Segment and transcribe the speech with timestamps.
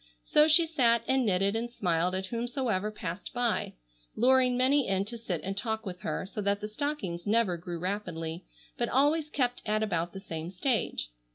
[0.23, 3.75] So she sat and knitted and smiled at whomsoever passed by,
[4.15, 7.77] luring many in to sit and talk with her, so that the stockings never grew
[7.77, 8.43] rapidly,
[8.79, 11.11] but always kept at about the same stage.